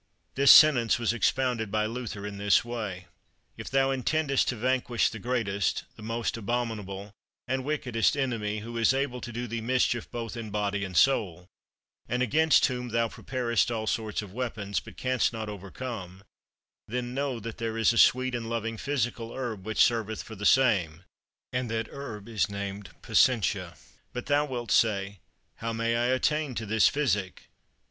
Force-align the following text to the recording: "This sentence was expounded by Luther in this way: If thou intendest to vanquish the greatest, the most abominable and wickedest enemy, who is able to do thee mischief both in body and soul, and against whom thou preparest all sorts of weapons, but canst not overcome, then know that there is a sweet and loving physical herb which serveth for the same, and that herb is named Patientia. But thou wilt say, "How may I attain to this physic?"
"This 0.33 0.49
sentence 0.49 0.97
was 0.97 1.13
expounded 1.13 1.69
by 1.69 1.85
Luther 1.85 2.25
in 2.25 2.39
this 2.39 2.65
way: 2.65 3.05
If 3.55 3.69
thou 3.69 3.91
intendest 3.91 4.47
to 4.47 4.55
vanquish 4.55 5.09
the 5.11 5.19
greatest, 5.19 5.83
the 5.95 6.01
most 6.01 6.35
abominable 6.37 7.11
and 7.47 7.63
wickedest 7.63 8.17
enemy, 8.17 8.61
who 8.61 8.79
is 8.79 8.95
able 8.95 9.21
to 9.21 9.31
do 9.31 9.45
thee 9.45 9.61
mischief 9.61 10.09
both 10.09 10.35
in 10.35 10.49
body 10.49 10.83
and 10.83 10.97
soul, 10.97 11.45
and 12.09 12.23
against 12.23 12.65
whom 12.65 12.89
thou 12.89 13.09
preparest 13.09 13.69
all 13.69 13.85
sorts 13.85 14.23
of 14.23 14.33
weapons, 14.33 14.79
but 14.79 14.97
canst 14.97 15.31
not 15.33 15.49
overcome, 15.49 16.23
then 16.87 17.13
know 17.13 17.39
that 17.39 17.59
there 17.59 17.77
is 17.77 17.93
a 17.93 17.97
sweet 17.99 18.33
and 18.33 18.49
loving 18.49 18.77
physical 18.77 19.31
herb 19.31 19.67
which 19.67 19.83
serveth 19.85 20.23
for 20.23 20.33
the 20.33 20.47
same, 20.47 21.03
and 21.53 21.69
that 21.69 21.87
herb 21.91 22.27
is 22.27 22.49
named 22.49 22.89
Patientia. 23.03 23.75
But 24.13 24.25
thou 24.25 24.45
wilt 24.45 24.71
say, 24.71 25.19
"How 25.57 25.73
may 25.73 25.95
I 25.95 26.05
attain 26.07 26.55
to 26.55 26.65
this 26.65 26.87
physic?" 26.87 27.51